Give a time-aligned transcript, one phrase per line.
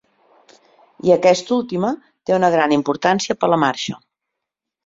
[1.07, 1.91] I aquesta última
[2.31, 4.01] té una gran importància per la marxa.